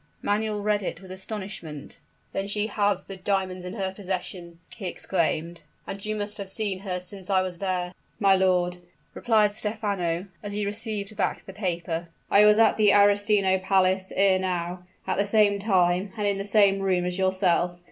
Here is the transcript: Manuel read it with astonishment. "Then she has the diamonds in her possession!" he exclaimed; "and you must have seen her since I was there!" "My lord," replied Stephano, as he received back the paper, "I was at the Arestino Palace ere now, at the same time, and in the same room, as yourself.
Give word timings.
Manuel 0.23 0.61
read 0.63 0.81
it 0.81 0.99
with 0.99 1.11
astonishment. 1.11 1.99
"Then 2.33 2.47
she 2.47 2.65
has 2.65 3.03
the 3.03 3.17
diamonds 3.17 3.63
in 3.63 3.73
her 3.75 3.91
possession!" 3.93 4.57
he 4.75 4.87
exclaimed; 4.87 5.61
"and 5.85 6.03
you 6.03 6.15
must 6.15 6.39
have 6.39 6.49
seen 6.49 6.79
her 6.79 6.99
since 6.99 7.29
I 7.29 7.43
was 7.43 7.59
there!" 7.59 7.93
"My 8.19 8.35
lord," 8.35 8.77
replied 9.13 9.53
Stephano, 9.53 10.25
as 10.41 10.53
he 10.53 10.65
received 10.65 11.15
back 11.15 11.45
the 11.45 11.53
paper, 11.53 12.07
"I 12.31 12.45
was 12.45 12.57
at 12.57 12.77
the 12.77 12.91
Arestino 12.91 13.59
Palace 13.59 14.11
ere 14.15 14.39
now, 14.39 14.87
at 15.05 15.17
the 15.19 15.23
same 15.25 15.59
time, 15.59 16.13
and 16.17 16.25
in 16.25 16.39
the 16.39 16.45
same 16.45 16.79
room, 16.79 17.05
as 17.05 17.19
yourself. 17.19 17.77